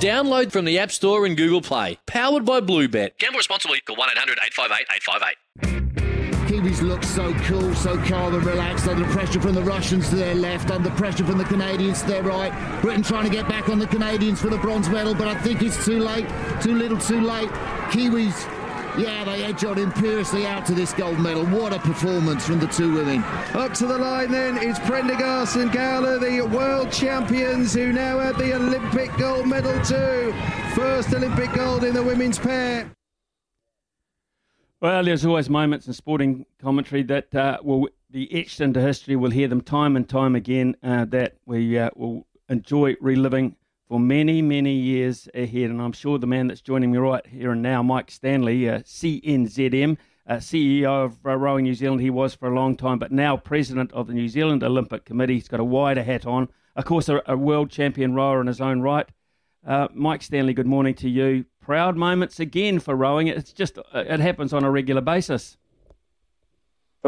Download 0.00 0.52
from 0.52 0.64
the 0.64 0.78
App 0.78 0.90
Store 0.90 1.24
and 1.24 1.36
Google 1.36 1.62
Play. 1.62 1.98
Powered 2.06 2.44
by 2.44 2.60
Bluebet. 2.60 3.16
Gamble 3.18 3.38
responsibly. 3.38 3.80
Call 3.80 3.96
1 3.96 4.10
800 4.10 4.38
858 4.44 4.86
858. 4.92 5.84
Kiwis 6.48 6.82
look 6.82 7.02
so 7.02 7.32
cool, 7.46 7.74
so 7.74 7.96
calm 8.04 8.34
and 8.34 8.44
relaxed 8.44 8.86
under 8.86 9.04
pressure 9.06 9.40
from 9.40 9.54
the 9.54 9.62
Russians 9.62 10.10
to 10.10 10.16
their 10.16 10.34
left, 10.34 10.70
under 10.70 10.90
pressure 10.90 11.24
from 11.24 11.38
the 11.38 11.44
Canadians 11.44 12.02
to 12.02 12.08
their 12.08 12.22
right. 12.22 12.52
Britain 12.82 13.02
trying 13.02 13.24
to 13.24 13.30
get 13.30 13.48
back 13.48 13.68
on 13.70 13.78
the 13.78 13.86
Canadians 13.86 14.42
for 14.42 14.50
the 14.50 14.58
bronze 14.58 14.88
medal, 14.88 15.14
but 15.14 15.26
I 15.26 15.34
think 15.40 15.62
it's 15.62 15.82
too 15.84 16.00
late, 16.00 16.26
too 16.60 16.74
little, 16.74 16.98
too 16.98 17.20
late. 17.22 17.48
Kiwis 17.90 18.63
yeah, 18.96 19.24
they 19.24 19.44
edge 19.44 19.64
on 19.64 19.78
imperiously 19.78 20.46
out 20.46 20.64
to 20.66 20.74
this 20.74 20.92
gold 20.92 21.18
medal. 21.18 21.44
What 21.46 21.72
a 21.72 21.78
performance 21.78 22.46
from 22.46 22.60
the 22.60 22.66
two 22.66 22.94
women. 22.94 23.22
Up 23.54 23.72
to 23.74 23.86
the 23.86 23.98
line 23.98 24.30
then 24.30 24.58
is 24.58 24.78
Prendergast 24.80 25.56
and 25.56 25.72
Gowler, 25.72 26.18
the 26.18 26.42
world 26.42 26.92
champions 26.92 27.74
who 27.74 27.92
now 27.92 28.18
have 28.20 28.38
the 28.38 28.54
Olympic 28.54 29.16
gold 29.16 29.46
medal 29.48 29.80
too. 29.84 30.32
First 30.74 31.12
Olympic 31.12 31.52
gold 31.52 31.84
in 31.84 31.94
the 31.94 32.02
women's 32.02 32.38
pair. 32.38 32.90
Well, 34.80 35.04
there's 35.04 35.24
always 35.24 35.48
moments 35.48 35.86
in 35.86 35.92
sporting 35.94 36.44
commentary 36.60 37.02
that 37.04 37.34
uh, 37.34 37.58
will 37.62 37.88
be 38.10 38.32
etched 38.34 38.60
into 38.60 38.80
history. 38.80 39.16
We'll 39.16 39.30
hear 39.30 39.48
them 39.48 39.62
time 39.62 39.96
and 39.96 40.08
time 40.08 40.34
again 40.36 40.76
uh, 40.82 41.06
that 41.06 41.36
we 41.46 41.78
uh, 41.78 41.90
will 41.96 42.26
enjoy 42.48 42.94
reliving 43.00 43.56
for 43.88 44.00
many, 44.00 44.42
many 44.42 44.72
years 44.72 45.28
ahead. 45.34 45.70
And 45.70 45.80
I'm 45.80 45.92
sure 45.92 46.18
the 46.18 46.26
man 46.26 46.48
that's 46.48 46.60
joining 46.60 46.92
me 46.92 46.98
right 46.98 47.26
here 47.26 47.52
and 47.52 47.62
now, 47.62 47.82
Mike 47.82 48.10
Stanley, 48.10 48.68
uh, 48.68 48.80
CNZM, 48.80 49.96
uh, 50.26 50.36
CEO 50.36 51.04
of 51.04 51.18
uh, 51.26 51.36
Rowing 51.36 51.64
New 51.64 51.74
Zealand, 51.74 52.00
he 52.00 52.10
was 52.10 52.34
for 52.34 52.48
a 52.48 52.54
long 52.54 52.76
time, 52.76 52.98
but 52.98 53.12
now 53.12 53.36
president 53.36 53.92
of 53.92 54.06
the 54.06 54.14
New 54.14 54.28
Zealand 54.28 54.62
Olympic 54.62 55.04
Committee. 55.04 55.34
He's 55.34 55.48
got 55.48 55.60
a 55.60 55.64
wider 55.64 56.02
hat 56.02 56.26
on. 56.26 56.48
Of 56.76 56.86
course, 56.86 57.08
a, 57.08 57.22
a 57.26 57.36
world 57.36 57.70
champion 57.70 58.14
rower 58.14 58.40
in 58.40 58.46
his 58.46 58.60
own 58.60 58.80
right. 58.80 59.08
Uh, 59.66 59.88
Mike 59.94 60.22
Stanley, 60.22 60.54
good 60.54 60.66
morning 60.66 60.94
to 60.94 61.08
you. 61.08 61.44
Proud 61.60 61.96
moments 61.96 62.40
again 62.40 62.78
for 62.80 62.94
rowing. 62.94 63.28
It's 63.28 63.52
just, 63.52 63.78
uh, 63.78 63.82
it 63.92 64.20
happens 64.20 64.52
on 64.52 64.64
a 64.64 64.70
regular 64.70 65.00
basis. 65.00 65.56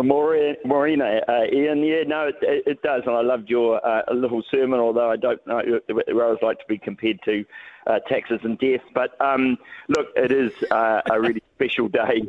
Morena, 0.02 1.20
uh, 1.28 1.44
Ian, 1.52 1.82
yeah, 1.82 2.02
no, 2.06 2.28
it, 2.28 2.36
it, 2.42 2.82
does, 2.82 3.02
and 3.06 3.16
I 3.16 3.22
loved 3.22 3.48
your 3.48 3.84
uh, 3.86 4.02
little 4.12 4.42
sermon. 4.50 4.78
Although 4.78 5.10
I 5.10 5.16
don't 5.16 5.44
know 5.46 5.62
where 5.88 6.26
I 6.26 6.30
was 6.30 6.38
like 6.42 6.58
to 6.58 6.66
be 6.68 6.76
compared 6.76 7.20
to 7.24 7.44
uh, 7.86 8.00
taxes 8.00 8.40
and 8.42 8.58
death, 8.58 8.82
but 8.94 9.18
um, 9.20 9.56
look, 9.88 10.08
it 10.14 10.32
is 10.32 10.52
uh, 10.70 11.00
a 11.10 11.20
really 11.20 11.42
special 11.54 11.88
day 11.88 12.24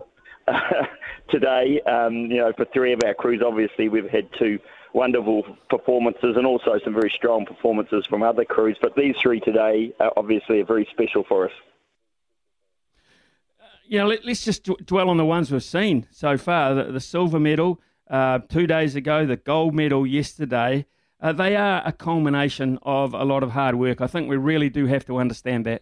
today. 1.29 1.81
Um, 1.81 2.15
you 2.31 2.37
know, 2.37 2.53
for 2.55 2.65
three 2.65 2.93
of 2.93 3.01
our 3.03 3.13
crews, 3.13 3.41
obviously 3.45 3.89
we've 3.89 4.09
had 4.09 4.29
two 4.39 4.59
wonderful 4.93 5.43
performances 5.69 6.37
and 6.37 6.47
also 6.47 6.79
some 6.83 6.93
very 6.93 7.11
strong 7.15 7.45
performances 7.45 8.05
from 8.05 8.23
other 8.23 8.45
crews, 8.45 8.77
but 8.81 8.95
these 8.95 9.15
three 9.21 9.41
today, 9.41 9.93
obviously, 10.15 10.61
are 10.61 10.65
very 10.65 10.87
special 10.91 11.23
for 11.25 11.45
us 11.45 11.51
you 13.87 13.97
know, 13.97 14.07
let, 14.07 14.25
us 14.25 14.43
just 14.43 14.63
dwell 14.63 15.09
on 15.09 15.17
the 15.17 15.25
ones 15.25 15.51
we've 15.51 15.63
seen 15.63 16.07
so 16.11 16.37
far. 16.37 16.73
The, 16.73 16.83
the 16.85 16.99
silver 16.99 17.39
medal 17.39 17.79
uh, 18.09 18.39
two 18.49 18.67
days 18.67 18.95
ago, 18.95 19.25
the 19.25 19.37
gold 19.37 19.73
medal 19.73 20.05
yesterday. 20.05 20.85
Uh, 21.19 21.33
they 21.33 21.55
are 21.55 21.81
a 21.83 21.91
culmination 21.91 22.77
of 22.83 23.13
a 23.13 23.23
lot 23.23 23.43
of 23.43 23.51
hard 23.51 23.75
work. 23.75 24.01
I 24.01 24.07
think 24.07 24.29
we 24.29 24.37
really 24.37 24.69
do 24.69 24.85
have 24.85 25.05
to 25.05 25.17
understand 25.17 25.65
that. 25.65 25.81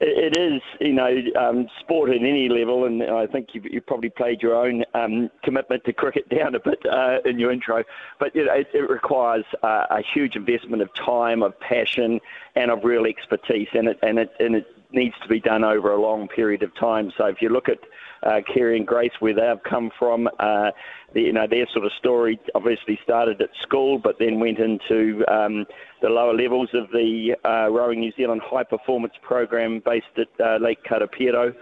It 0.00 0.36
is, 0.36 0.62
you 0.80 0.92
know, 0.92 1.12
um, 1.36 1.68
sport 1.80 2.10
at 2.10 2.22
any 2.22 2.48
level, 2.48 2.84
and 2.84 3.02
I 3.02 3.26
think 3.26 3.48
you've, 3.52 3.64
you've 3.66 3.86
probably 3.86 4.10
played 4.10 4.40
your 4.40 4.54
own 4.54 4.84
um, 4.94 5.28
commitment 5.42 5.84
to 5.84 5.92
cricket 5.92 6.28
down 6.36 6.54
a 6.54 6.60
bit 6.60 6.86
uh, 6.86 7.18
in 7.24 7.40
your 7.40 7.50
intro. 7.50 7.82
But 8.20 8.34
you 8.36 8.44
know, 8.44 8.54
it, 8.54 8.68
it 8.72 8.88
requires 8.88 9.44
uh, 9.64 9.86
a 9.90 10.00
huge 10.00 10.36
investment 10.36 10.82
of 10.82 10.94
time, 10.94 11.42
of 11.42 11.58
passion, 11.58 12.20
and 12.54 12.70
of 12.70 12.84
real 12.84 13.06
expertise, 13.06 13.68
and 13.72 13.88
it 13.88 13.98
and 14.00 14.20
it 14.20 14.32
and 14.38 14.54
it 14.54 14.66
needs 14.92 15.14
to 15.22 15.28
be 15.28 15.40
done 15.40 15.64
over 15.64 15.92
a 15.92 16.00
long 16.00 16.28
period 16.28 16.62
of 16.62 16.74
time. 16.76 17.12
So 17.16 17.26
if 17.26 17.42
you 17.42 17.50
look 17.50 17.68
at 17.68 17.78
uh, 18.22 18.40
Kerry 18.52 18.76
and 18.76 18.86
Grace, 18.86 19.12
where 19.20 19.34
they've 19.34 19.62
come 19.68 19.90
from, 19.98 20.28
uh, 20.38 20.70
the, 21.14 21.22
you 21.22 21.32
know 21.32 21.46
their 21.46 21.66
sort 21.72 21.84
of 21.84 21.92
story 21.98 22.40
obviously 22.54 22.98
started 23.02 23.40
at 23.40 23.50
school, 23.62 23.98
but 23.98 24.18
then 24.18 24.40
went 24.40 24.58
into 24.58 25.24
um, 25.28 25.66
the 26.02 26.08
lower 26.08 26.34
levels 26.34 26.70
of 26.74 26.90
the 26.90 27.34
uh, 27.44 27.68
Rowing 27.70 28.00
New 28.00 28.12
Zealand 28.16 28.42
High 28.44 28.64
Performance 28.64 29.14
Program 29.22 29.80
based 29.84 30.06
at 30.16 30.28
uh, 30.44 30.56
Lake 30.56 30.82
Karapiro. 30.84 31.54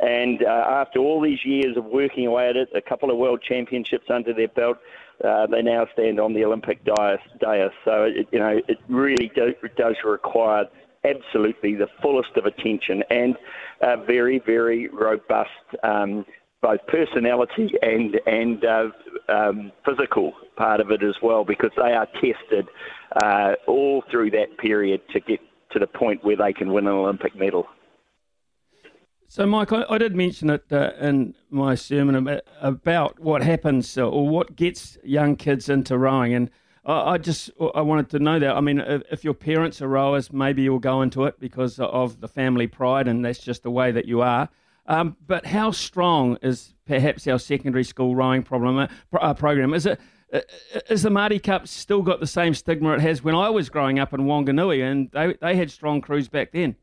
And 0.00 0.42
uh, 0.42 0.48
after 0.48 0.98
all 0.98 1.20
these 1.20 1.44
years 1.44 1.76
of 1.76 1.84
working 1.84 2.26
away 2.26 2.48
at 2.48 2.56
it, 2.56 2.68
a 2.74 2.80
couple 2.80 3.10
of 3.10 3.16
world 3.16 3.42
championships 3.42 4.06
under 4.10 4.32
their 4.32 4.48
belt, 4.48 4.78
uh, 5.22 5.46
they 5.46 5.62
now 5.62 5.86
stand 5.92 6.18
on 6.18 6.34
the 6.34 6.44
Olympic 6.44 6.84
dais. 6.84 7.20
dais. 7.40 7.70
So 7.84 8.04
it, 8.04 8.26
you 8.32 8.38
know 8.38 8.60
it 8.68 8.78
really 8.88 9.30
do, 9.34 9.54
does 9.76 9.96
require 10.04 10.66
absolutely 11.04 11.74
the 11.74 11.88
fullest 12.00 12.36
of 12.36 12.46
attention 12.46 13.02
and 13.10 13.36
very, 14.06 14.38
very 14.38 14.88
robust 14.88 15.50
um, 15.82 16.24
both 16.64 16.80
personality 16.86 17.74
and 17.82 18.18
and 18.26 18.64
uh, 18.64 18.88
um, 19.28 19.70
physical 19.84 20.32
part 20.56 20.80
of 20.80 20.90
it 20.90 21.02
as 21.02 21.14
well, 21.22 21.44
because 21.44 21.70
they 21.76 21.92
are 21.92 22.08
tested 22.14 22.66
uh, 23.22 23.52
all 23.66 24.02
through 24.10 24.30
that 24.30 24.56
period 24.56 25.02
to 25.12 25.20
get 25.20 25.40
to 25.72 25.78
the 25.78 25.86
point 25.86 26.24
where 26.24 26.36
they 26.36 26.54
can 26.54 26.72
win 26.72 26.86
an 26.86 26.94
Olympic 26.94 27.36
medal. 27.36 27.66
So, 29.28 29.44
Mike, 29.46 29.72
I, 29.72 29.84
I 29.90 29.98
did 29.98 30.14
mention 30.14 30.48
it 30.48 30.64
uh, 30.70 30.92
in 31.00 31.34
my 31.50 31.74
sermon 31.74 32.14
about, 32.14 32.42
about 32.60 33.20
what 33.20 33.42
happens 33.42 33.98
or 33.98 34.26
what 34.26 34.56
gets 34.56 34.96
young 35.04 35.36
kids 35.36 35.68
into 35.68 35.98
rowing, 35.98 36.32
and 36.32 36.50
I 36.86 37.18
just 37.18 37.50
I 37.74 37.80
wanted 37.80 38.10
to 38.10 38.18
know 38.18 38.38
that. 38.38 38.56
I 38.56 38.60
mean, 38.60 38.78
if, 38.78 39.02
if, 39.10 39.24
your 39.24 39.32
parents 39.34 39.80
are 39.80 39.88
rowers, 39.88 40.32
maybe 40.32 40.62
you'll 40.62 40.78
go 40.78 41.00
into 41.00 41.24
it 41.24 41.40
because 41.40 41.80
of 41.80 42.20
the 42.20 42.28
family 42.28 42.66
pride, 42.66 43.08
and 43.08 43.24
that's 43.24 43.38
just 43.38 43.62
the 43.62 43.70
way 43.70 43.90
that 43.90 44.04
you 44.04 44.20
are. 44.20 44.50
Um, 44.86 45.16
but 45.26 45.46
how 45.46 45.70
strong 45.70 46.36
is 46.42 46.74
perhaps 46.86 47.26
our 47.26 47.38
secondary 47.38 47.84
school 47.84 48.14
rowing 48.14 48.42
problem 48.42 48.76
uh, 48.76 48.88
uh 49.14 49.32
program? 49.32 49.72
Is 49.72 49.86
it 49.86 49.98
uh, 50.32 50.40
the 50.88 51.10
Maadi 51.10 51.42
Cup 51.42 51.68
still 51.68 52.02
got 52.02 52.20
the 52.20 52.26
same 52.26 52.52
stigma 52.52 52.92
it 52.92 53.00
has 53.00 53.24
when 53.24 53.34
I 53.34 53.48
was 53.48 53.70
growing 53.70 53.98
up 53.98 54.12
in 54.12 54.22
Wanganui, 54.22 54.82
and 54.82 55.10
they 55.12 55.34
they 55.40 55.56
had 55.56 55.70
strong 55.70 56.02
crews 56.02 56.28
back 56.28 56.52
then? 56.52 56.76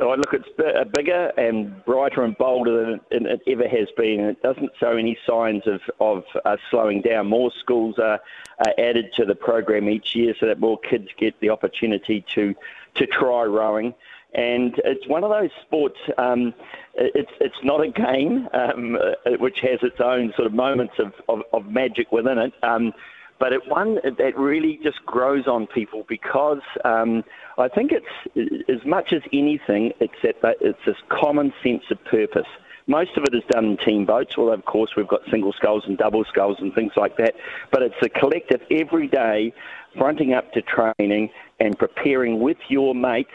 I 0.00 0.14
look, 0.14 0.32
it's 0.32 0.90
bigger 0.92 1.32
and 1.36 1.84
brighter 1.84 2.22
and 2.24 2.36
bolder 2.36 2.98
than 3.10 3.26
it 3.26 3.42
ever 3.46 3.68
has 3.68 3.88
been. 3.96 4.20
And 4.20 4.30
it 4.30 4.42
doesn't 4.42 4.70
show 4.78 4.96
any 4.96 5.18
signs 5.26 5.62
of, 5.66 5.80
of 6.00 6.24
uh, 6.44 6.56
slowing 6.70 7.02
down. 7.02 7.28
More 7.28 7.52
schools 7.60 7.98
are, 7.98 8.20
are 8.58 8.74
added 8.78 9.12
to 9.14 9.24
the 9.24 9.34
program 9.34 9.88
each 9.88 10.14
year 10.14 10.34
so 10.38 10.46
that 10.46 10.58
more 10.58 10.78
kids 10.78 11.08
get 11.18 11.38
the 11.40 11.50
opportunity 11.50 12.24
to, 12.34 12.54
to 12.96 13.06
try 13.06 13.44
rowing. 13.44 13.94
And 14.34 14.80
it's 14.84 15.06
one 15.06 15.24
of 15.24 15.30
those 15.30 15.50
sports. 15.60 15.98
Um, 16.16 16.54
it's 16.94 17.30
it's 17.38 17.62
not 17.62 17.82
a 17.82 17.88
game 17.88 18.48
um, 18.54 18.96
uh, 18.96 19.32
which 19.32 19.60
has 19.60 19.82
its 19.82 20.00
own 20.00 20.32
sort 20.36 20.46
of 20.46 20.54
moments 20.54 20.94
of, 20.98 21.12
of, 21.28 21.42
of 21.52 21.66
magic 21.66 22.10
within 22.12 22.38
it. 22.38 22.54
Um, 22.62 22.94
but 23.42 23.52
it 23.52 23.66
one 23.66 23.96
that 24.04 24.38
really 24.38 24.78
just 24.84 25.04
grows 25.04 25.48
on 25.48 25.66
people 25.66 26.04
because 26.08 26.60
um, 26.84 27.24
I 27.58 27.66
think 27.66 27.90
it's 27.90 28.68
as 28.68 28.86
much 28.86 29.12
as 29.12 29.20
anything, 29.32 29.92
it's 29.98 30.14
that 30.22 30.58
it's 30.60 30.78
this 30.86 30.94
common 31.08 31.52
sense 31.60 31.82
of 31.90 32.04
purpose. 32.04 32.46
Most 32.86 33.16
of 33.16 33.24
it 33.24 33.34
is 33.34 33.42
done 33.50 33.64
in 33.64 33.76
team 33.78 34.06
boats, 34.06 34.36
although 34.38 34.52
of 34.52 34.64
course 34.64 34.94
we've 34.96 35.08
got 35.08 35.22
single 35.28 35.52
sculls 35.52 35.82
and 35.88 35.98
double 35.98 36.24
sculls 36.24 36.58
and 36.60 36.72
things 36.72 36.92
like 36.96 37.16
that. 37.16 37.34
But 37.72 37.82
it's 37.82 37.96
a 38.00 38.08
collective 38.08 38.60
every 38.70 39.08
day, 39.08 39.52
fronting 39.98 40.34
up 40.34 40.52
to 40.52 40.62
training 40.62 41.30
and 41.58 41.76
preparing 41.76 42.38
with 42.38 42.58
your 42.68 42.94
mates 42.94 43.30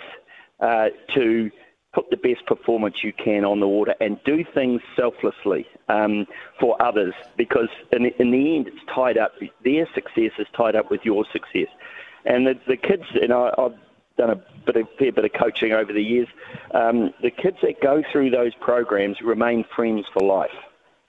uh, 0.62 0.88
to 1.16 1.52
put 1.98 2.12
the 2.12 2.18
best 2.18 2.46
performance 2.46 2.98
you 3.04 3.12
can 3.12 3.44
on 3.44 3.60
the 3.60 3.68
water 3.68 3.96
and 4.00 4.24
do 4.24 4.46
things 4.54 4.82
selflessly 4.96 5.66
um, 5.90 6.28
for 6.60 6.80
others 6.80 7.16
because 7.38 7.70
in, 7.92 8.06
in 8.20 8.30
the 8.30 8.56
end 8.56 8.68
it's 8.68 8.86
tied 8.94 9.18
up, 9.18 9.32
their 9.66 9.88
success 9.96 10.32
is 10.38 10.46
tied 10.56 10.76
up 10.76 10.92
with 10.92 11.04
your 11.04 11.26
success. 11.34 11.70
And 12.24 12.46
the, 12.46 12.60
the 12.68 12.78
kids, 12.78 13.02
and 13.16 13.30
know, 13.30 13.52
I've 13.58 13.80
done 14.16 14.30
a 14.30 14.36
bit 14.68 14.76
of, 14.76 14.88
fair 15.00 15.12
bit 15.12 15.26
of 15.26 15.34
coaching 15.34 15.72
over 15.72 15.92
the 15.92 16.04
years, 16.04 16.28
um, 16.72 17.16
the 17.24 17.32
kids 17.32 17.58
that 17.64 17.82
go 17.82 18.04
through 18.12 18.30
those 18.30 18.54
programs 18.62 19.20
remain 19.22 19.66
friends 19.76 20.06
for 20.14 20.22
life. 20.22 20.52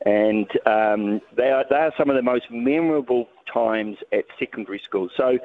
And 0.07 0.49
um, 0.65 1.21
they, 1.37 1.51
are, 1.51 1.67
they 1.69 1.77
are 1.77 1.93
some 1.99 2.09
of 2.09 2.17
the 2.17 2.23
most 2.23 2.51
memorable 2.51 3.29
times 3.53 3.99
at 4.11 4.25
secondary 4.39 4.79
school. 4.79 5.11
So 5.15 5.39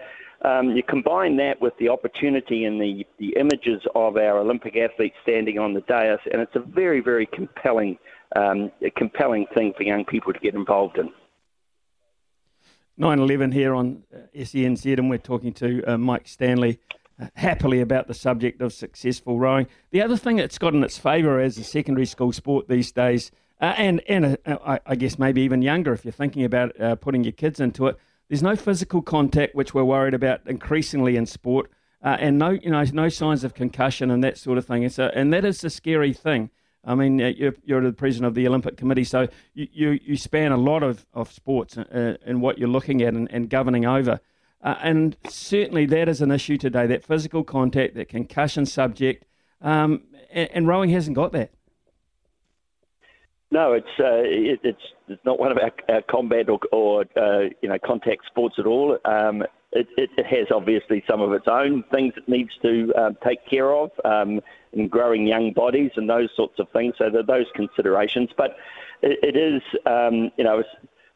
um, 0.44 0.72
you 0.72 0.84
combine 0.84 1.38
that 1.38 1.62
with 1.62 1.74
the 1.80 1.90
opportunity 1.90 2.66
and 2.66 2.82
the, 2.82 3.06
the 3.18 3.36
images 3.40 3.82
of 3.96 4.18
our 4.18 4.40
Olympic 4.40 4.76
athletes 4.76 5.16
standing 5.24 5.58
on 5.58 5.74
the 5.74 5.82
dais, 5.82 6.20
and 6.32 6.42
it's 6.42 6.56
a 6.56 6.60
very, 6.60 7.00
very 7.00 7.26
compelling, 7.26 7.98
um, 8.36 8.72
compelling 8.98 9.46
thing 9.54 9.74
for 9.76 9.84
young 9.84 10.04
people 10.04 10.34
to 10.34 10.40
get 10.40 10.54
involved 10.54 10.98
in. 10.98 11.10
9-11 13.00 13.54
here 13.54 13.74
on 13.74 14.04
uh, 14.14 14.20
SENZ, 14.36 15.00
and 15.00 15.10
we're 15.10 15.18
talking 15.18 15.54
to 15.54 15.84
uh, 15.86 15.98
Mike 15.98 16.28
Stanley 16.28 16.80
uh, 17.20 17.28
happily 17.36 17.80
about 17.80 18.08
the 18.08 18.14
subject 18.14 18.62
of 18.62 18.74
successful 18.74 19.40
rowing. 19.40 19.68
The 19.92 20.02
other 20.02 20.18
thing 20.18 20.36
that's 20.36 20.58
got 20.58 20.74
in 20.74 20.84
its 20.84 20.98
favour 20.98 21.40
as 21.40 21.58
a 21.58 21.64
secondary 21.64 22.06
school 22.06 22.34
sport 22.34 22.68
these 22.68 22.92
days, 22.92 23.32
uh, 23.62 23.74
and, 23.78 24.02
and 24.10 24.38
uh, 24.46 24.78
I 24.86 24.96
guess 24.96 25.18
maybe 25.18 25.42
even 25.42 25.62
younger 25.62 25.94
if 25.94 26.04
you're 26.04 26.12
thinking 26.12 26.44
about 26.44 26.80
uh, 26.80 26.96
putting 26.96 27.24
your 27.24 27.32
kids 27.32 27.60
into 27.62 27.88
it, 27.88 27.98
there's 28.30 28.44
no 28.44 28.56
physical 28.56 29.02
contact, 29.02 29.56
which 29.56 29.74
we're 29.74 29.84
worried 29.84 30.14
about 30.14 30.42
increasingly 30.46 31.16
in 31.16 31.26
sport, 31.26 31.70
uh, 32.04 32.18
and 32.20 32.38
no, 32.38 32.52
you 32.52 32.70
know, 32.70 32.84
no 32.92 33.10
signs 33.10 33.44
of 33.44 33.54
concussion 33.54 34.12
and 34.12 34.24
that 34.24 34.38
sort 34.38 34.58
of 34.58 34.66
thing. 34.66 34.84
And, 34.84 34.94
so, 34.94 35.12
and 35.14 35.32
that 35.34 35.46
is 35.46 35.62
the 35.62 35.70
scary 35.70 36.14
thing. 36.14 36.50
I 36.86 36.96
mean, 36.96 37.22
uh, 37.22 37.28
you're, 37.28 37.56
you're, 37.64 37.82
the 37.82 37.94
president 37.94 38.28
of 38.28 38.36
the 38.36 38.46
Olympic 38.48 38.76
Committee, 38.76 39.06
so 39.06 39.28
you, 39.54 39.68
you, 39.72 40.00
you 40.04 40.18
span 40.18 40.52
a 40.52 40.58
lot 40.58 40.84
of, 40.84 41.06
of 41.14 41.32
sports 41.32 41.78
and, 41.78 42.18
in 42.26 42.42
what 42.42 42.58
you're 42.58 42.68
looking 42.68 43.02
at 43.02 43.14
and, 43.14 43.32
and 43.32 43.50
governing 43.50 43.86
over. 43.86 44.20
Uh, 44.62 44.76
and 44.82 45.18
certainly 45.30 45.86
that 45.86 46.10
is 46.10 46.22
an 46.22 46.32
issue 46.32 46.58
today, 46.58 46.86
that 46.88 47.04
physical 47.04 47.44
contact, 47.44 47.96
that 47.96 48.10
concussion 48.10 48.66
subject, 48.66 49.26
um, 49.62 50.04
and, 50.32 50.50
and 50.54 50.68
rowing 50.68 50.90
hasn't 50.90 51.16
got 51.16 51.32
that. 51.32 51.52
No, 53.54 53.74
it's 53.74 53.86
uh, 54.00 54.26
it, 54.26 54.62
it's 54.64 54.82
it's 55.08 55.24
not 55.24 55.38
one 55.40 55.52
of 55.52 55.60
our, 55.60 55.72
our 55.88 56.02
combat 56.02 56.50
or, 56.50 56.60
or 56.72 57.06
uh, 57.16 57.50
you 57.62 57.70
know 57.70 57.78
contact 57.86 58.26
sports 58.26 58.56
at 58.58 58.66
all. 58.66 58.98
Um, 59.06 59.44
it, 59.74 59.88
it, 59.96 60.26
has 60.26 60.48
obviously 60.50 61.04
some 61.08 61.22
of 61.22 61.34
its 61.34 61.48
own 61.48 61.84
things 61.94 62.14
it 62.18 62.28
needs 62.28 62.50
to 62.64 62.92
um, 62.96 63.16
take 63.24 63.46
care 63.48 63.72
of 63.72 63.92
um, 64.06 64.42
in 64.72 64.88
growing 64.88 65.28
young 65.28 65.54
bodies 65.54 65.92
and 65.98 66.10
those 66.10 66.30
sorts 66.36 66.58
of 66.58 66.68
things. 66.70 66.96
So 66.98 67.12
there 67.12 67.20
are 67.20 67.24
those 67.24 67.46
considerations, 67.54 68.32
but 68.36 68.58
it, 69.04 69.38
is 69.38 69.62
um, 69.86 70.32
you 70.36 70.44
know 70.44 70.64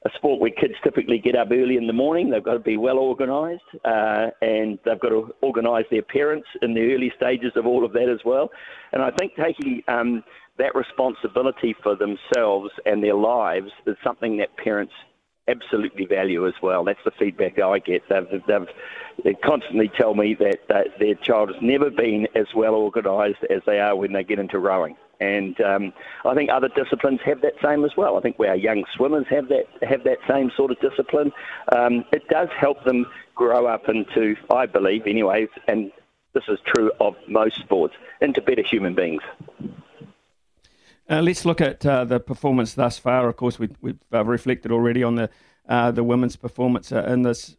a 0.06 0.10
sport 0.13 0.39
where 0.39 0.51
kids 0.51 0.75
typically 0.84 1.18
get 1.18 1.36
up 1.36 1.48
early 1.51 1.75
in 1.75 1.88
the 1.88 1.94
morning. 1.94 2.30
They've 2.30 2.44
got 2.44 2.54
to 2.54 2.60
be 2.60 2.78
well 2.78 3.00
organised 3.00 3.63
uh, 3.84 4.30
and 4.44 4.78
they've 4.86 5.00
got 5.00 5.10
to 5.10 5.34
organise 5.42 5.86
their 5.89 6.04
parents 6.04 6.48
in 6.62 6.75
the 6.75 6.94
early 6.94 7.12
stages 7.18 7.54
of 7.56 7.66
all 7.66 7.84
of 7.84 7.94
that 7.94 8.07
as 8.07 8.19
well. 8.24 8.51
And 8.92 9.01
I 9.01 9.10
think 9.10 9.34
taking 9.36 9.81
um, 9.88 10.24
that 10.57 10.75
responsibility 10.75 11.75
for 11.83 11.95
themselves 11.95 12.71
and 12.86 13.04
their 13.04 13.15
lives 13.15 13.71
is 13.86 13.95
something 14.04 14.38
that 14.38 14.56
parents 14.57 14.94
absolutely 15.48 16.06
value 16.06 16.48
as 16.48 16.54
well. 16.62 16.83
That's 16.83 17.04
the 17.06 17.12
feedback 17.12 17.59
I 17.59 17.80
get. 17.80 18.04
They've, 18.09 18.42
they've, 18.48 18.68
they 19.24 19.33
constantly 19.33 19.89
tell 19.89 20.13
me 20.13 20.33
that, 20.36 20.68
that 20.68 21.00
their 21.00 21.15
child 21.15 21.54
has 21.54 21.62
never 21.62 21.89
been 21.89 22.27
as 22.36 22.48
well 22.54 22.75
organised 22.75 23.44
as 23.50 23.62
they 23.65 23.80
are 23.80 23.95
when 23.95 24.13
they 24.13 24.24
get 24.24 24.39
into 24.39 24.59
rowing. 24.59 24.98
And 25.19 25.59
um, 25.62 25.94
I 26.25 26.36
think 26.36 26.51
other 26.51 26.68
disciplines 26.68 27.21
have 27.25 27.42
that 27.42 27.53
same 27.63 27.83
as 27.86 27.98
well. 27.98 28.18
I 28.18 28.21
think 28.21 28.39
our 28.39 28.56
young 28.56 28.83
swimmers 28.94 29.25
have 29.30 29.48
that 29.48 29.65
have 29.81 30.03
that 30.03 30.19
same 30.27 30.51
sort 30.56 30.69
of 30.69 30.80
discipline. 30.80 31.31
Um, 31.75 32.06
it 32.12 32.27
does 32.27 32.50
help 32.56 32.83
them 32.83 33.07
grow 33.33 33.65
up 33.65 33.89
into, 33.89 34.36
I 34.51 34.68
believe, 34.68 35.07
anyway, 35.07 35.48
and 35.68 35.92
this 36.33 36.44
is 36.48 36.60
true 36.68 36.92
of 37.00 37.15
most 37.27 37.56
sports, 37.56 37.95
into 38.21 38.42
better 38.42 38.62
human 38.62 38.94
beings. 38.94 39.24
Uh, 41.09 41.21
let's 41.21 41.45
look 41.45 41.62
at 41.62 41.86
uh, 41.86 42.04
the 42.04 42.19
performance 42.19 42.74
thus 42.74 42.98
far. 42.98 43.30
Of 43.30 43.38
course, 43.38 43.57
we, 43.57 43.69
we've 43.80 44.00
uh, 44.13 44.25
reflected 44.25 44.71
already 44.71 45.04
on 45.04 45.15
the 45.15 45.30
uh, 45.69 45.92
the 45.92 46.04
women's 46.04 46.36
performance 46.36 46.92
uh, 46.92 47.04
in 47.04 47.21
this 47.21 47.56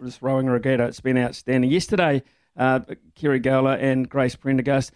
this 0.00 0.22
rowing 0.22 0.46
regatta. 0.46 0.84
It's 0.84 1.00
been 1.00 1.18
outstanding. 1.18 1.70
Yesterday, 1.70 2.22
uh, 2.56 2.80
Kerry 3.14 3.38
Gowler 3.38 3.74
and 3.74 4.08
Grace 4.08 4.34
Prendergast, 4.34 4.92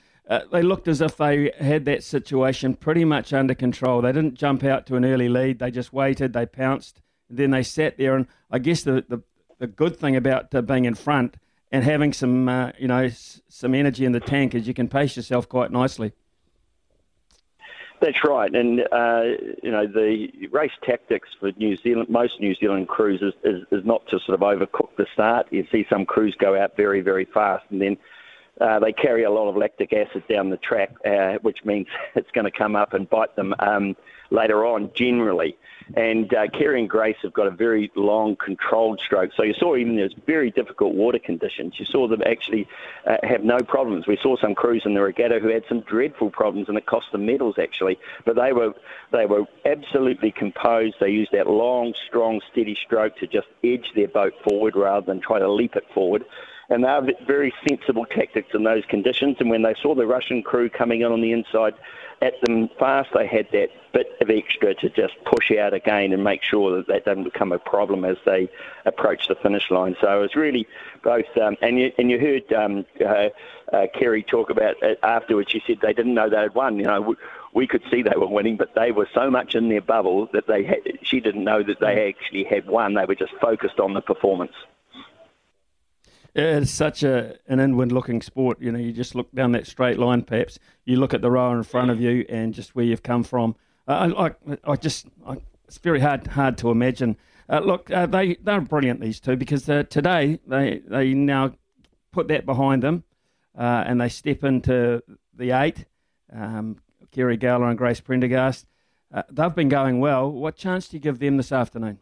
they 0.50 0.62
looked 0.62 0.88
as 0.88 1.02
if 1.02 1.18
they 1.18 1.52
had 1.60 1.84
that 1.84 2.02
situation 2.02 2.74
pretty 2.74 3.04
much 3.04 3.34
under 3.34 3.54
control. 3.54 4.00
They 4.00 4.12
didn't 4.12 4.34
jump 4.34 4.64
out 4.64 4.86
to 4.86 4.96
an 4.96 5.04
early 5.04 5.28
lead. 5.28 5.58
They 5.58 5.70
just 5.70 5.92
waited. 5.92 6.32
They 6.32 6.46
pounced. 6.46 7.02
then 7.28 7.50
they 7.50 7.62
sat 7.62 7.98
there. 7.98 8.16
And 8.16 8.26
I 8.50 8.60
guess 8.60 8.82
the 8.82 9.04
the, 9.06 9.22
the 9.58 9.66
good 9.66 9.96
thing 9.96 10.16
about 10.16 10.50
being 10.66 10.86
in 10.86 10.94
front 10.94 11.36
and 11.70 11.84
having 11.84 12.14
some 12.14 12.72
you 12.78 12.88
know 12.88 13.10
some 13.48 13.74
energy 13.74 14.06
in 14.06 14.12
the 14.12 14.20
tank 14.20 14.54
is 14.54 14.66
you 14.66 14.72
can 14.72 14.88
pace 14.88 15.16
yourself 15.16 15.50
quite 15.50 15.70
nicely. 15.70 16.14
That's 18.04 18.22
right, 18.22 18.54
and 18.54 18.80
uh, 18.92 19.22
you 19.62 19.70
know 19.70 19.86
the 19.86 20.28
race 20.52 20.76
tactics 20.82 21.30
for 21.40 21.52
New 21.56 21.74
Zealand, 21.78 22.10
most 22.10 22.38
New 22.38 22.54
Zealand 22.54 22.86
crews 22.86 23.22
is, 23.22 23.32
is, 23.42 23.62
is, 23.72 23.82
not 23.86 24.06
to 24.08 24.18
sort 24.26 24.34
of 24.34 24.40
overcook 24.40 24.90
the 24.98 25.06
start. 25.14 25.46
You 25.50 25.66
see 25.72 25.86
some 25.88 26.04
crews 26.04 26.36
go 26.38 26.54
out 26.54 26.76
very, 26.76 27.00
very 27.00 27.24
fast, 27.24 27.64
and 27.70 27.80
then 27.80 27.96
uh, 28.60 28.78
they 28.78 28.92
carry 28.92 29.24
a 29.24 29.30
lot 29.30 29.48
of 29.48 29.56
lactic 29.56 29.92
acid 29.92 30.22
down 30.28 30.50
the 30.50 30.56
track, 30.56 30.94
uh, 31.04 31.38
which 31.42 31.64
means 31.64 31.86
it's 32.14 32.30
going 32.30 32.44
to 32.44 32.56
come 32.56 32.76
up 32.76 32.92
and 32.92 33.08
bite 33.08 33.34
them 33.36 33.54
um, 33.58 33.96
later 34.30 34.64
on, 34.64 34.90
generally. 34.94 35.56
And 35.96 36.32
uh, 36.32 36.46
Kerry 36.48 36.80
and 36.80 36.88
Grace 36.88 37.16
have 37.22 37.34
got 37.34 37.46
a 37.46 37.50
very 37.50 37.92
long, 37.94 38.36
controlled 38.36 39.00
stroke. 39.04 39.32
So 39.36 39.42
you 39.42 39.52
saw 39.52 39.76
even 39.76 39.96
there's 39.96 40.14
very 40.26 40.50
difficult 40.50 40.94
water 40.94 41.18
conditions. 41.18 41.74
You 41.78 41.84
saw 41.84 42.08
them 42.08 42.22
actually 42.24 42.66
uh, 43.06 43.18
have 43.22 43.44
no 43.44 43.58
problems. 43.58 44.06
We 44.06 44.16
saw 44.22 44.36
some 44.36 44.54
crews 44.54 44.82
in 44.86 44.94
the 44.94 45.02
regatta 45.02 45.40
who 45.40 45.48
had 45.48 45.64
some 45.68 45.80
dreadful 45.80 46.30
problems, 46.30 46.70
and 46.70 46.78
it 46.78 46.86
cost 46.86 47.12
them 47.12 47.26
medals 47.26 47.56
actually. 47.58 47.98
But 48.24 48.36
they 48.36 48.54
were 48.54 48.72
they 49.12 49.26
were 49.26 49.44
absolutely 49.66 50.30
composed. 50.30 50.96
They 51.00 51.10
used 51.10 51.32
that 51.32 51.48
long, 51.48 51.92
strong, 52.06 52.40
steady 52.50 52.76
stroke 52.82 53.16
to 53.18 53.26
just 53.26 53.48
edge 53.62 53.92
their 53.94 54.08
boat 54.08 54.32
forward 54.42 54.76
rather 54.76 55.04
than 55.04 55.20
try 55.20 55.38
to 55.38 55.50
leap 55.50 55.76
it 55.76 55.84
forward 55.92 56.24
and 56.74 56.82
they 56.82 56.88
are 56.88 57.06
very 57.24 57.54
sensible 57.66 58.04
tactics 58.04 58.52
in 58.52 58.64
those 58.64 58.84
conditions. 58.86 59.36
And 59.38 59.48
when 59.48 59.62
they 59.62 59.74
saw 59.80 59.94
the 59.94 60.06
Russian 60.06 60.42
crew 60.42 60.68
coming 60.68 61.02
in 61.02 61.12
on 61.12 61.20
the 61.20 61.30
inside, 61.30 61.74
at 62.20 62.40
them 62.40 62.68
fast, 62.78 63.10
they 63.14 63.28
had 63.28 63.48
that 63.52 63.68
bit 63.92 64.16
of 64.20 64.28
extra 64.28 64.74
to 64.74 64.88
just 64.88 65.14
push 65.24 65.52
out 65.52 65.72
again 65.72 66.12
and 66.12 66.24
make 66.24 66.42
sure 66.42 66.76
that 66.76 66.88
that 66.88 67.04
doesn't 67.04 67.24
become 67.24 67.52
a 67.52 67.58
problem 67.58 68.04
as 68.04 68.16
they 68.26 68.48
approach 68.86 69.28
the 69.28 69.36
finish 69.36 69.70
line. 69.70 69.94
So 70.00 70.18
it 70.18 70.20
was 70.20 70.34
really 70.34 70.66
both, 71.02 71.26
um, 71.40 71.56
and 71.62 71.78
you 71.78 71.92
and 71.96 72.10
you 72.10 72.18
heard 72.18 72.52
um, 72.52 72.84
uh, 73.00 73.28
uh, 73.72 73.86
Kerry 73.94 74.24
talk 74.24 74.50
about 74.50 74.82
it 74.82 74.98
afterwards. 75.02 75.50
She 75.50 75.62
said 75.66 75.78
they 75.80 75.92
didn't 75.92 76.14
know 76.14 76.28
they 76.28 76.36
had 76.36 76.54
won. 76.54 76.78
You 76.78 76.86
know, 76.86 77.00
we, 77.00 77.16
we 77.52 77.66
could 77.68 77.82
see 77.88 78.02
they 78.02 78.16
were 78.16 78.26
winning, 78.26 78.56
but 78.56 78.74
they 78.74 78.90
were 78.90 79.08
so 79.14 79.30
much 79.30 79.54
in 79.54 79.68
their 79.68 79.82
bubble 79.82 80.28
that 80.32 80.48
they 80.48 80.64
had, 80.64 80.80
she 81.02 81.20
didn't 81.20 81.44
know 81.44 81.62
that 81.62 81.78
they 81.78 82.08
actually 82.08 82.44
had 82.44 82.66
won. 82.66 82.94
They 82.94 83.04
were 83.04 83.14
just 83.14 83.34
focused 83.40 83.78
on 83.78 83.94
the 83.94 84.00
performance 84.00 84.54
it's 86.34 86.70
such 86.70 87.02
a 87.02 87.36
an 87.46 87.60
inward 87.60 87.92
looking 87.92 88.20
sport. 88.22 88.60
You 88.60 88.72
know, 88.72 88.78
you 88.78 88.92
just 88.92 89.14
look 89.14 89.30
down 89.32 89.52
that 89.52 89.66
straight 89.66 89.98
line, 89.98 90.22
perhaps. 90.22 90.58
You 90.84 90.96
look 90.96 91.14
at 91.14 91.22
the 91.22 91.30
rower 91.30 91.56
in 91.56 91.62
front 91.62 91.90
of 91.90 92.00
you 92.00 92.24
and 92.28 92.52
just 92.52 92.74
where 92.74 92.84
you've 92.84 93.02
come 93.02 93.22
from. 93.22 93.54
Uh, 93.86 94.32
I, 94.46 94.56
I 94.64 94.76
just, 94.76 95.06
I, 95.26 95.36
it's 95.66 95.78
very 95.78 96.00
hard 96.00 96.26
hard 96.26 96.58
to 96.58 96.70
imagine. 96.70 97.16
Uh, 97.48 97.60
look, 97.60 97.90
uh, 97.90 98.06
they 98.06 98.34
they're 98.36 98.60
brilliant 98.60 99.00
these 99.00 99.20
two 99.20 99.36
because 99.36 99.68
uh, 99.68 99.84
today 99.84 100.40
they 100.46 100.80
they 100.86 101.14
now 101.14 101.52
put 102.10 102.28
that 102.28 102.46
behind 102.46 102.82
them 102.82 103.04
uh, 103.56 103.84
and 103.86 104.00
they 104.00 104.08
step 104.08 104.44
into 104.44 105.02
the 105.34 105.50
eight. 105.50 105.84
Um, 106.32 106.78
Kerry 107.12 107.36
Gowler 107.36 107.68
and 107.68 107.78
Grace 107.78 108.00
Prendergast. 108.00 108.66
Uh, 109.12 109.22
they've 109.30 109.54
been 109.54 109.68
going 109.68 110.00
well. 110.00 110.30
What 110.30 110.56
chance 110.56 110.88
do 110.88 110.96
you 110.96 111.00
give 111.00 111.20
them 111.20 111.36
this 111.36 111.52
afternoon? 111.52 111.98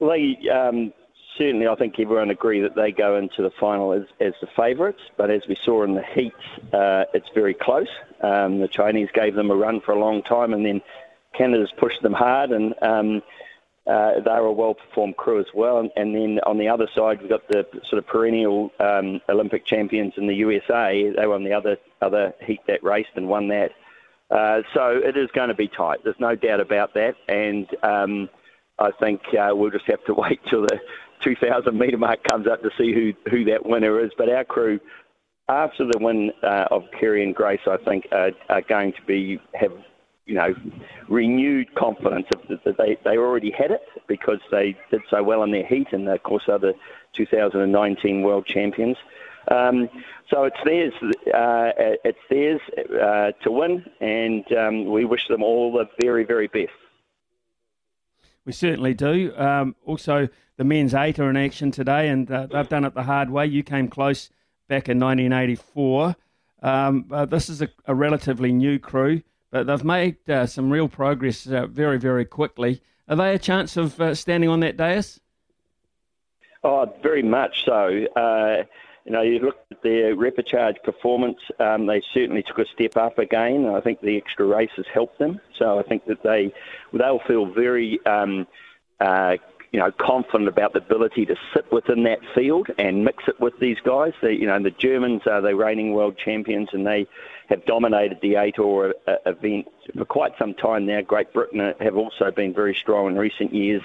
Well, 0.00 0.10
they 0.10 0.48
um, 0.48 0.92
certainly, 1.36 1.66
I 1.66 1.74
think 1.74 1.98
everyone 1.98 2.30
agree 2.30 2.60
that 2.60 2.74
they 2.74 2.92
go 2.92 3.16
into 3.16 3.42
the 3.42 3.50
final 3.58 3.92
as, 3.92 4.04
as 4.20 4.32
the 4.40 4.48
favourites. 4.56 5.00
But 5.16 5.30
as 5.30 5.42
we 5.48 5.56
saw 5.64 5.84
in 5.84 5.94
the 5.94 6.02
heats, 6.02 6.36
uh, 6.72 7.04
it's 7.14 7.28
very 7.34 7.54
close. 7.54 7.88
Um, 8.22 8.60
the 8.60 8.68
Chinese 8.68 9.08
gave 9.12 9.34
them 9.34 9.50
a 9.50 9.56
run 9.56 9.80
for 9.80 9.92
a 9.92 9.98
long 9.98 10.22
time, 10.22 10.52
and 10.52 10.64
then 10.64 10.80
Canada's 11.36 11.72
pushed 11.76 12.02
them 12.02 12.12
hard, 12.12 12.50
and 12.50 12.74
um, 12.82 13.22
uh, 13.86 14.20
they're 14.20 14.38
a 14.38 14.52
well-performed 14.52 15.16
crew 15.16 15.40
as 15.40 15.46
well. 15.54 15.78
And, 15.78 15.90
and, 15.96 16.14
then 16.14 16.40
on 16.46 16.58
the 16.58 16.68
other 16.68 16.88
side, 16.94 17.20
we've 17.20 17.30
got 17.30 17.48
the 17.48 17.66
sort 17.88 17.98
of 17.98 18.06
perennial 18.06 18.70
um, 18.78 19.20
Olympic 19.28 19.64
champions 19.64 20.14
in 20.16 20.26
the 20.26 20.34
USA. 20.34 21.12
They 21.16 21.26
were 21.26 21.34
on 21.34 21.44
the 21.44 21.52
other 21.52 21.76
other 22.00 22.34
heat 22.40 22.60
that 22.66 22.82
raced 22.82 23.10
and 23.16 23.28
won 23.28 23.48
that. 23.48 23.72
Uh, 24.30 24.62
so 24.74 24.96
it 24.96 25.16
is 25.16 25.28
going 25.32 25.48
to 25.48 25.54
be 25.54 25.68
tight. 25.68 26.04
There's 26.04 26.20
no 26.20 26.36
doubt 26.36 26.60
about 26.60 26.94
that, 26.94 27.16
and 27.28 27.66
um, 27.82 28.28
I 28.78 28.90
think 28.92 29.22
uh, 29.34 29.50
we'll 29.52 29.70
just 29.70 29.86
have 29.86 30.04
to 30.04 30.14
wait 30.22 30.40
till 30.48 30.62
the 30.62 30.80
2,000 31.22 31.76
metre 31.76 31.98
mark 31.98 32.22
comes 32.24 32.46
up 32.46 32.62
to 32.62 32.70
see 32.78 32.92
who, 32.92 33.12
who 33.30 33.44
that 33.44 33.66
winner 33.66 34.00
is. 34.00 34.10
But 34.16 34.28
our 34.28 34.44
crew, 34.44 34.80
after 35.48 35.84
the 35.84 35.98
win 35.98 36.32
uh, 36.42 36.66
of 36.70 36.84
Kerry 36.98 37.22
and 37.22 37.34
Grace, 37.34 37.60
I 37.66 37.76
think 37.76 38.08
are, 38.12 38.30
are 38.48 38.62
going 38.62 38.92
to 38.92 39.02
be 39.02 39.40
have 39.54 39.72
you 40.26 40.36
know 40.36 40.54
renewed 41.08 41.74
confidence 41.74 42.26
that 42.48 42.76
they 42.78 42.96
they 43.04 43.16
already 43.16 43.50
had 43.50 43.72
it 43.72 43.82
because 44.06 44.38
they 44.52 44.76
did 44.90 45.02
so 45.10 45.22
well 45.22 45.42
in 45.42 45.50
their 45.50 45.66
heat, 45.66 45.88
and 45.92 46.08
of 46.08 46.22
course 46.22 46.44
are 46.48 46.58
the 46.58 46.74
2019 47.14 48.22
world 48.22 48.46
champions. 48.46 48.96
Um, 49.50 49.88
so 50.28 50.44
it's 50.44 50.56
theirs. 50.64 50.92
Uh, 51.02 51.72
it's 52.04 52.18
theirs 52.28 52.60
uh, 53.02 53.32
to 53.42 53.50
win, 53.50 53.84
and 54.00 54.50
um, 54.52 54.84
we 54.84 55.04
wish 55.04 55.26
them 55.28 55.42
all 55.42 55.72
the 55.72 55.88
very, 56.00 56.24
very 56.24 56.46
best. 56.46 56.70
we 58.44 58.52
certainly 58.52 58.94
do. 58.94 59.34
Um, 59.36 59.74
also, 59.84 60.28
the 60.60 60.64
men's 60.64 60.92
eight 60.92 61.18
are 61.18 61.30
in 61.30 61.38
action 61.38 61.70
today, 61.70 62.08
and 62.08 62.30
uh, 62.30 62.44
they've 62.44 62.68
done 62.68 62.84
it 62.84 62.92
the 62.92 63.04
hard 63.04 63.30
way. 63.30 63.46
You 63.46 63.62
came 63.62 63.88
close 63.88 64.28
back 64.68 64.90
in 64.90 65.00
1984. 65.00 66.14
Um, 66.62 67.06
uh, 67.10 67.24
this 67.24 67.48
is 67.48 67.62
a, 67.62 67.68
a, 67.86 67.94
relatively 67.94 68.52
new 68.52 68.78
crew, 68.78 69.22
but 69.50 69.66
they've 69.66 69.82
made 69.82 70.16
uh, 70.28 70.44
some 70.44 70.70
real 70.70 70.86
progress 70.86 71.46
uh, 71.46 71.66
very, 71.66 71.98
very 71.98 72.26
quickly. 72.26 72.82
Are 73.08 73.16
they 73.16 73.34
a 73.34 73.38
chance 73.38 73.78
of 73.78 73.98
uh, 74.02 74.14
standing 74.14 74.50
on 74.50 74.60
that 74.60 74.76
dais? 74.76 75.18
Oh, 76.62 76.92
very 77.02 77.22
much 77.22 77.64
so. 77.64 78.04
Uh, 78.14 78.64
you 79.06 79.12
know, 79.12 79.22
you 79.22 79.38
look 79.38 79.64
at 79.70 79.82
their 79.82 80.14
repechage 80.14 80.82
performance, 80.82 81.38
um, 81.58 81.86
they 81.86 82.02
certainly 82.12 82.42
took 82.42 82.58
a 82.58 82.66
step 82.66 82.98
up 82.98 83.18
again. 83.18 83.64
I 83.64 83.80
think 83.80 84.02
the 84.02 84.18
extra 84.18 84.44
races 84.44 84.84
helped 84.92 85.18
them. 85.18 85.40
So 85.56 85.78
I 85.78 85.84
think 85.84 86.04
that 86.04 86.22
they, 86.22 86.52
they'll 86.92 87.18
feel 87.20 87.46
very 87.46 87.98
um, 88.04 88.46
uh, 89.00 89.38
you 89.72 89.78
know, 89.78 89.92
confident 89.92 90.48
about 90.48 90.72
the 90.72 90.80
ability 90.80 91.26
to 91.26 91.36
sit 91.54 91.70
within 91.70 92.02
that 92.02 92.18
field 92.34 92.68
and 92.78 93.04
mix 93.04 93.24
it 93.28 93.38
with 93.38 93.58
these 93.60 93.78
guys. 93.84 94.12
The, 94.20 94.34
you 94.34 94.46
know, 94.46 94.60
the 94.60 94.72
Germans 94.72 95.22
are 95.26 95.40
the 95.40 95.54
reigning 95.54 95.92
world 95.92 96.18
champions 96.18 96.70
and 96.72 96.86
they 96.86 97.06
have 97.48 97.64
dominated 97.66 98.18
the 98.20 98.36
eight-oar 98.36 98.94
uh, 99.06 99.14
event 99.26 99.68
for 99.96 100.04
quite 100.04 100.32
some 100.38 100.54
time 100.54 100.86
now. 100.86 101.00
Great 101.02 101.32
Britain 101.32 101.74
have 101.80 101.96
also 101.96 102.30
been 102.32 102.52
very 102.52 102.74
strong 102.74 103.06
in 103.08 103.16
recent 103.16 103.54
years. 103.54 103.82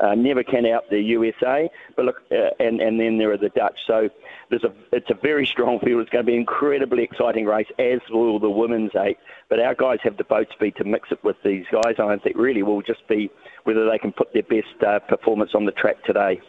Uh, 0.00 0.14
never 0.14 0.44
can 0.44 0.64
out 0.64 0.88
the 0.90 1.00
USA, 1.00 1.68
but 1.96 2.04
look, 2.04 2.22
uh, 2.30 2.50
and 2.60 2.80
and 2.80 3.00
then 3.00 3.18
there 3.18 3.32
are 3.32 3.36
the 3.36 3.48
Dutch. 3.48 3.78
So 3.86 4.08
there's 4.48 4.62
a 4.62 4.72
it's 4.92 5.10
a 5.10 5.14
very 5.14 5.44
strong 5.44 5.80
field. 5.80 6.00
It's 6.02 6.10
going 6.10 6.24
to 6.24 6.26
be 6.26 6.34
an 6.34 6.40
incredibly 6.40 7.02
exciting 7.02 7.46
race, 7.46 7.66
as 7.78 7.98
will 8.10 8.38
the 8.38 8.50
women's 8.50 8.92
eight. 8.96 9.18
But 9.48 9.58
our 9.58 9.74
guys 9.74 9.98
have 10.04 10.16
the 10.16 10.24
boat 10.24 10.48
speed 10.52 10.76
to 10.76 10.84
mix 10.84 11.10
it 11.10 11.22
with 11.24 11.36
these 11.44 11.64
guys. 11.72 11.96
I 11.98 12.16
think 12.18 12.36
really 12.36 12.62
will 12.62 12.82
just 12.82 13.06
be 13.08 13.30
whether 13.64 13.90
they 13.90 13.98
can 13.98 14.12
put 14.12 14.32
their 14.32 14.44
best 14.44 14.82
uh, 14.86 15.00
performance 15.00 15.50
on 15.54 15.64
the 15.64 15.72
track 15.72 16.04
today. 16.04 16.40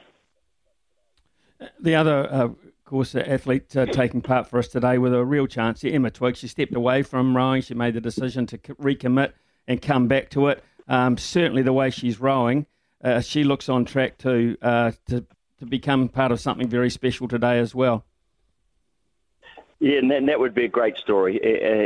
The 1.80 1.96
other. 1.96 2.32
Uh, 2.32 2.50
of 2.90 2.92
course, 2.92 3.14
athlete 3.14 3.78
uh, 3.78 3.86
taking 3.86 4.20
part 4.20 4.48
for 4.48 4.58
us 4.58 4.68
today 4.68 4.98
with 4.98 5.14
a 5.14 5.24
real 5.24 5.46
chance. 5.46 5.84
Emma 5.84 6.10
Twigg, 6.10 6.36
she 6.36 6.48
stepped 6.48 6.74
away 6.74 7.04
from 7.04 7.38
rowing. 7.38 7.62
She 7.62 7.76
made 7.76 7.94
the 7.94 8.02
decision 8.02 8.48
to 8.48 8.58
recommit 8.58 9.34
and 9.68 9.80
come 9.80 10.08
back 10.08 10.32
to 10.32 10.48
it. 10.48 10.64
Um, 10.88 11.16
certainly, 11.16 11.62
the 11.62 11.72
way 11.72 11.92
she's 11.92 12.20
rowing, 12.20 12.66
uh, 13.04 13.22
she 13.22 13.44
looks 13.44 13.70
on 13.70 13.86
track 13.86 14.18
to 14.20 14.58
uh, 14.62 14.92
to 15.08 15.26
to 15.60 15.66
become 15.66 16.08
part 16.10 16.32
of 16.32 16.40
something 16.40 16.68
very 16.68 16.90
special 16.90 17.28
today 17.28 17.60
as 17.60 17.76
well. 17.76 18.06
Yeah, 19.80 20.00
and 20.00 20.12
that, 20.28 20.40
would 20.40 20.54
be 20.54 20.66
a 20.66 20.70
great 20.70 20.98
story. 20.98 21.40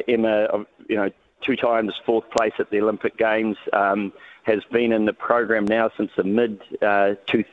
Emma, 0.07 0.65
you 0.89 0.95
know, 0.95 1.11
two 1.41 1.55
times 1.55 1.93
fourth 2.05 2.27
place 2.31 2.53
at 2.57 2.71
the 2.71 2.81
Olympic 2.81 3.17
Games, 3.17 3.55
um, 3.71 4.11
has 4.43 4.63
been 4.71 4.91
in 4.91 5.05
the 5.05 5.13
program 5.13 5.65
now 5.65 5.91
since 5.95 6.11
the 6.17 6.23
mid 6.23 6.59
uh, 6.81 7.13
two, 7.27 7.43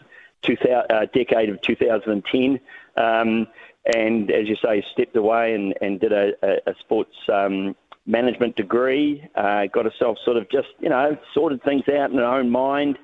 two, 0.43 0.57
uh, 0.91 1.07
decade 1.13 1.51
of 1.51 1.61
2010. 1.61 2.59
Um, 2.97 3.47
and 3.95 4.31
as 4.31 4.49
you 4.49 4.57
say, 4.57 4.85
stepped 4.93 5.17
away 5.17 5.55
and, 5.55 5.75
and 5.83 6.01
did 6.01 6.13
a, 6.13 6.33
a, 6.43 6.71
a 6.71 6.75
sports 6.81 7.15
um, 7.33 7.77
management 8.07 8.57
degree, 8.57 9.29
uh, 9.35 9.67
got 9.67 9.85
herself 9.85 10.19
sort 10.25 10.37
of 10.39 10.51
just, 10.51 10.69
you 10.81 10.89
know, 10.89 11.17
sorted 11.35 11.63
things 11.63 11.85
out 11.89 12.11
in 12.11 12.17
her 12.17 12.25
own 12.25 12.51
mind 12.51 12.99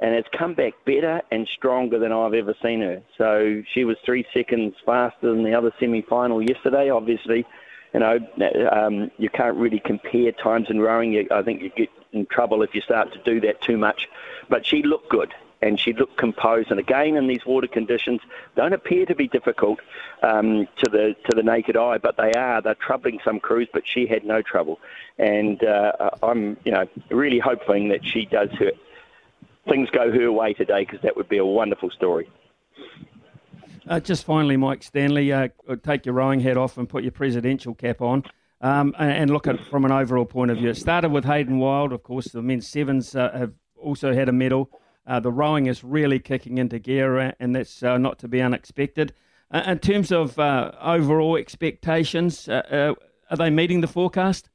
and 0.00 0.14
has 0.14 0.24
come 0.32 0.54
back 0.54 0.72
better 0.84 1.20
and 1.30 1.46
stronger 1.48 1.98
than 1.98 2.12
I've 2.12 2.34
ever 2.34 2.54
seen 2.62 2.80
her. 2.80 3.02
So 3.18 3.62
she 3.72 3.84
was 3.84 3.96
three 4.04 4.26
seconds 4.32 4.74
faster 4.84 5.30
than 5.30 5.44
the 5.44 5.54
other 5.54 5.72
semi-final 5.78 6.42
yesterday. 6.42 6.90
Obviously, 6.90 7.44
you 7.92 8.00
know 8.00 8.18
um, 8.72 9.10
you 9.18 9.28
can't 9.28 9.56
really 9.56 9.80
compare 9.80 10.32
times 10.32 10.70
in 10.70 10.80
rowing. 10.80 11.12
You, 11.12 11.28
I 11.30 11.42
think 11.42 11.62
you 11.62 11.70
get 11.70 11.90
in 12.12 12.26
trouble 12.26 12.62
if 12.62 12.74
you 12.74 12.80
start 12.80 13.12
to 13.12 13.18
do 13.22 13.40
that 13.42 13.60
too 13.60 13.76
much. 13.76 14.08
But 14.48 14.66
she 14.66 14.82
looked 14.82 15.10
good. 15.10 15.32
And 15.62 15.78
she 15.78 15.92
looked 15.92 16.16
composed, 16.16 16.70
and 16.70 16.80
again, 16.80 17.16
in 17.16 17.26
these 17.26 17.44
water 17.44 17.66
conditions, 17.66 18.22
don't 18.56 18.72
appear 18.72 19.04
to 19.04 19.14
be 19.14 19.28
difficult 19.28 19.78
um, 20.22 20.66
to 20.78 20.88
the 20.88 21.14
to 21.28 21.36
the 21.36 21.42
naked 21.42 21.76
eye, 21.76 21.98
but 21.98 22.16
they 22.16 22.32
are. 22.32 22.62
They're 22.62 22.74
troubling 22.74 23.20
some 23.22 23.40
crews, 23.40 23.68
but 23.70 23.82
she 23.86 24.06
had 24.06 24.24
no 24.24 24.40
trouble, 24.40 24.80
and 25.18 25.62
uh, 25.62 26.12
I'm, 26.22 26.56
you 26.64 26.72
know, 26.72 26.86
really 27.10 27.38
hoping 27.38 27.90
that 27.90 28.06
she 28.06 28.24
does 28.24 28.48
her 28.52 28.72
things 29.68 29.88
go 29.90 30.10
her 30.10 30.32
way 30.32 30.52
today 30.52 30.84
because 30.84 31.00
that 31.02 31.16
would 31.16 31.28
be 31.28 31.38
a 31.38 31.44
wonderful 31.44 31.90
story. 31.90 32.28
Uh, 33.88 33.98
just 33.98 34.24
finally, 34.24 34.56
Mike 34.56 34.82
Stanley, 34.82 35.32
uh, 35.32 35.48
take 35.82 36.06
your 36.06 36.14
rowing 36.14 36.40
hat 36.40 36.56
off 36.56 36.78
and 36.78 36.88
put 36.88 37.02
your 37.02 37.12
presidential 37.12 37.74
cap 37.74 38.00
on. 38.00 38.24
Um, 38.60 38.94
and, 38.98 39.12
and, 39.12 39.30
look 39.30 39.46
at 39.46 39.54
it 39.54 39.66
from 39.70 39.86
an 39.86 39.90
overall 39.90 40.26
point 40.26 40.50
of 40.50 40.58
view. 40.58 40.68
It 40.68 40.76
started 40.76 41.10
with 41.10 41.24
Hayden 41.24 41.58
Wilde, 41.58 41.94
of 41.94 42.02
course. 42.02 42.26
The 42.26 42.42
men's 42.42 42.68
sevens 42.68 43.16
uh, 43.16 43.30
have 43.32 43.52
also 43.74 44.12
had 44.12 44.28
a 44.28 44.32
medal. 44.32 44.70
Uh, 45.06 45.18
the 45.18 45.32
rowing 45.32 45.64
is 45.64 45.82
really 45.82 46.18
kicking 46.18 46.58
into 46.58 46.78
gear, 46.78 47.18
uh, 47.18 47.32
and 47.40 47.56
that's 47.56 47.82
uh, 47.82 47.96
not 47.96 48.18
to 48.18 48.28
be 48.28 48.42
unexpected. 48.42 49.14
in 49.52 49.78
terms 49.78 50.12
of 50.12 50.38
overall 50.38 51.36
expectations, 51.36 52.50
are 52.50 52.96
they 53.34 53.48
meeting 53.48 53.80
the 53.80 53.88
forecast? 53.88 54.49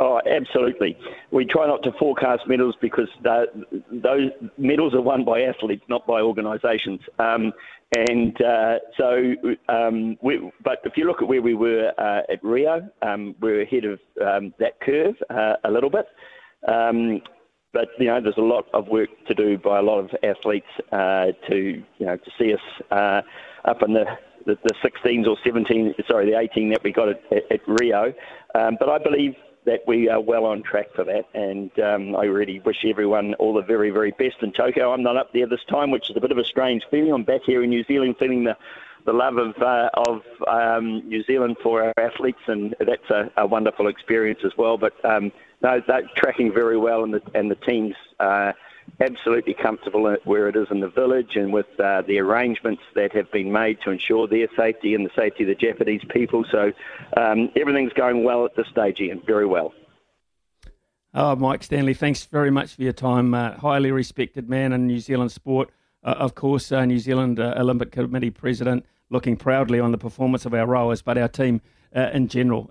Oh, 0.00 0.20
absolutely. 0.30 0.96
We 1.32 1.44
try 1.44 1.66
not 1.66 1.82
to 1.82 1.90
forecast 1.98 2.42
medals 2.46 2.76
because 2.80 3.08
those 3.24 4.30
medals 4.56 4.94
are 4.94 5.00
won 5.00 5.24
by 5.24 5.40
athletes, 5.42 5.82
not 5.88 6.06
by 6.06 6.20
organisations. 6.20 7.00
Um, 7.18 7.52
and 7.96 8.40
uh, 8.40 8.78
so, 8.96 9.34
um, 9.68 10.16
we, 10.22 10.52
but 10.62 10.78
if 10.84 10.92
you 10.96 11.04
look 11.06 11.20
at 11.20 11.26
where 11.26 11.42
we 11.42 11.54
were 11.54 11.92
uh, 11.98 12.32
at 12.32 12.42
Rio, 12.44 12.88
um, 13.02 13.34
we're 13.40 13.62
ahead 13.62 13.84
of 13.84 13.98
um, 14.24 14.54
that 14.60 14.80
curve 14.80 15.16
uh, 15.30 15.54
a 15.64 15.70
little 15.70 15.90
bit. 15.90 16.06
Um, 16.68 17.20
but 17.72 17.88
you 17.98 18.06
know, 18.06 18.20
there's 18.20 18.38
a 18.38 18.40
lot 18.40 18.66
of 18.74 18.86
work 18.86 19.08
to 19.26 19.34
do 19.34 19.58
by 19.58 19.80
a 19.80 19.82
lot 19.82 19.98
of 19.98 20.10
athletes 20.22 20.66
uh, 20.92 21.26
to 21.50 21.82
you 21.98 22.06
know 22.06 22.16
to 22.16 22.30
see 22.38 22.54
us 22.54 22.60
uh, 22.92 23.22
up 23.68 23.82
in 23.82 23.94
the 23.94 24.04
the, 24.46 24.56
the 24.64 24.74
16s 24.82 25.26
or 25.26 25.36
17, 25.44 25.94
sorry, 26.08 26.30
the 26.30 26.38
18 26.38 26.70
that 26.70 26.82
we 26.82 26.90
got 26.90 27.08
at, 27.10 27.20
at, 27.30 27.52
at 27.52 27.60
Rio. 27.66 28.14
Um, 28.54 28.76
but 28.80 28.88
I 28.88 28.96
believe 28.96 29.34
that 29.68 29.86
we 29.86 30.08
are 30.08 30.20
well 30.20 30.46
on 30.46 30.62
track 30.62 30.94
for 30.94 31.04
that. 31.04 31.26
And 31.34 31.70
um, 31.78 32.16
I 32.16 32.24
really 32.24 32.60
wish 32.60 32.84
everyone 32.86 33.34
all 33.34 33.52
the 33.52 33.62
very, 33.62 33.90
very 33.90 34.12
best 34.12 34.36
in 34.40 34.50
Tokyo. 34.52 34.92
I'm 34.92 35.02
not 35.02 35.18
up 35.18 35.32
there 35.34 35.46
this 35.46 35.64
time, 35.68 35.90
which 35.90 36.08
is 36.10 36.16
a 36.16 36.20
bit 36.20 36.32
of 36.32 36.38
a 36.38 36.44
strange 36.44 36.82
feeling. 36.90 37.12
I'm 37.12 37.24
back 37.24 37.42
here 37.44 37.62
in 37.62 37.68
New 37.70 37.84
Zealand 37.84 38.16
feeling 38.18 38.44
the 38.44 38.56
the 39.04 39.12
love 39.12 39.36
of 39.38 39.56
uh, 39.62 39.90
of 39.94 40.22
um, 40.46 41.08
New 41.08 41.22
Zealand 41.24 41.56
for 41.62 41.82
our 41.82 41.94
athletes, 41.98 42.40
and 42.46 42.74
that's 42.78 43.10
a, 43.10 43.30
a 43.36 43.46
wonderful 43.46 43.88
experience 43.88 44.40
as 44.44 44.52
well. 44.56 44.76
But 44.76 44.94
um, 45.04 45.32
no, 45.62 45.82
they're 45.86 46.02
tracking 46.16 46.52
very 46.52 46.76
well, 46.76 47.04
and 47.04 47.14
the 47.14 47.22
and 47.34 47.50
the 47.50 47.56
teams 47.56 47.94
uh, 48.20 48.52
absolutely 49.00 49.54
comfortable 49.54 50.16
where 50.24 50.48
it 50.48 50.56
is 50.56 50.68
in 50.70 50.80
the 50.80 50.88
village 50.88 51.36
and 51.36 51.52
with 51.52 51.66
uh, 51.78 52.02
the 52.02 52.18
arrangements 52.18 52.82
that 52.94 53.12
have 53.12 53.30
been 53.30 53.52
made 53.52 53.80
to 53.82 53.90
ensure 53.90 54.26
their 54.26 54.48
safety 54.56 54.94
and 54.94 55.04
the 55.04 55.10
safety 55.14 55.44
of 55.44 55.48
the 55.48 55.54
Japanese 55.54 56.02
people. 56.08 56.44
So 56.50 56.72
um, 57.16 57.50
everything's 57.56 57.92
going 57.92 58.24
well 58.24 58.44
at 58.44 58.56
this 58.56 58.66
stage, 58.68 59.00
Ian, 59.00 59.22
very 59.26 59.46
well. 59.46 59.72
Oh, 61.14 61.34
Mike 61.36 61.62
Stanley, 61.62 61.94
thanks 61.94 62.24
very 62.26 62.50
much 62.50 62.74
for 62.74 62.82
your 62.82 62.92
time. 62.92 63.32
Uh, 63.34 63.52
highly 63.56 63.90
respected 63.90 64.48
man 64.48 64.72
in 64.72 64.86
New 64.86 65.00
Zealand 65.00 65.32
sport. 65.32 65.70
Uh, 66.04 66.14
of 66.18 66.34
course, 66.34 66.70
uh, 66.70 66.84
New 66.84 66.98
Zealand 66.98 67.40
uh, 67.40 67.54
Olympic 67.56 67.92
Committee 67.92 68.30
President 68.30 68.84
looking 69.10 69.36
proudly 69.36 69.80
on 69.80 69.90
the 69.90 69.98
performance 69.98 70.44
of 70.44 70.54
our 70.54 70.66
rowers, 70.66 71.02
but 71.02 71.16
our 71.16 71.28
team 71.28 71.60
uh, 71.96 72.10
in 72.12 72.28
general. 72.28 72.70